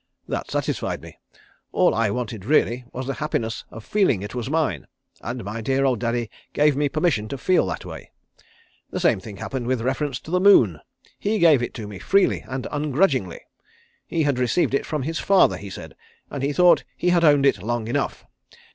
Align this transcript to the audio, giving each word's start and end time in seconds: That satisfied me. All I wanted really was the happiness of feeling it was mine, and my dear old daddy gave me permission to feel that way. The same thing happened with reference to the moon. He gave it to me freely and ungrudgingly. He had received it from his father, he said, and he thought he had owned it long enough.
That 0.27 0.49
satisfied 0.49 0.99
me. 1.03 1.19
All 1.71 1.93
I 1.93 2.09
wanted 2.09 2.43
really 2.43 2.85
was 2.91 3.05
the 3.05 3.13
happiness 3.21 3.65
of 3.69 3.85
feeling 3.85 4.23
it 4.23 4.33
was 4.33 4.49
mine, 4.49 4.87
and 5.21 5.43
my 5.45 5.61
dear 5.61 5.85
old 5.85 5.99
daddy 5.99 6.27
gave 6.53 6.75
me 6.75 6.89
permission 6.89 7.27
to 7.27 7.37
feel 7.37 7.67
that 7.67 7.85
way. 7.85 8.09
The 8.89 8.99
same 8.99 9.19
thing 9.19 9.37
happened 9.37 9.67
with 9.67 9.81
reference 9.83 10.19
to 10.21 10.31
the 10.31 10.39
moon. 10.39 10.79
He 11.19 11.37
gave 11.37 11.61
it 11.61 11.75
to 11.75 11.87
me 11.87 11.99
freely 11.99 12.43
and 12.47 12.65
ungrudgingly. 12.71 13.41
He 14.07 14.23
had 14.23 14.39
received 14.39 14.73
it 14.73 14.87
from 14.87 15.03
his 15.03 15.19
father, 15.19 15.57
he 15.57 15.69
said, 15.69 15.95
and 16.31 16.41
he 16.41 16.51
thought 16.51 16.83
he 16.97 17.09
had 17.09 17.23
owned 17.23 17.45
it 17.45 17.61
long 17.61 17.87
enough. 17.87 18.25